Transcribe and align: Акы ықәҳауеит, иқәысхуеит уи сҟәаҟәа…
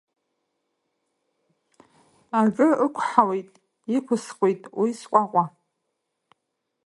Акы 2.39 2.67
ықәҳауеит, 2.85 3.49
иқәысхуеит 3.95 4.61
уи 4.79 4.91
сҟәаҟәа… 4.99 5.43